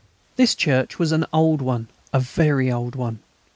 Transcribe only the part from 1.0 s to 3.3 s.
an old one, a very old one.